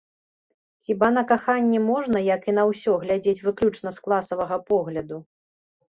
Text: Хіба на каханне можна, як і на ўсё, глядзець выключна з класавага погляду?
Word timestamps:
Хіба 0.87 1.09
на 1.17 1.23
каханне 1.31 1.79
можна, 1.91 2.23
як 2.35 2.41
і 2.53 2.57
на 2.61 2.65
ўсё, 2.71 2.95
глядзець 3.03 3.45
выключна 3.49 3.89
з 3.99 4.07
класавага 4.07 4.57
погляду? 4.71 5.17